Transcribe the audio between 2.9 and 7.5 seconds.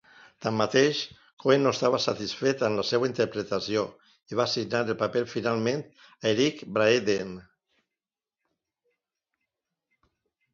seva interpretació i va assignar el paper finalment a Eric Braeden.